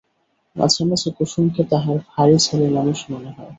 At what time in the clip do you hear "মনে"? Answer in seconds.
3.11-3.29